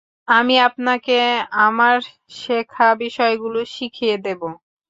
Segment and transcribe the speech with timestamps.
[0.27, 1.17] আমি আপনাকে
[1.61, 1.95] আমার
[2.35, 4.41] শেখা বিষয়গুলো শিখিয়ে দিব।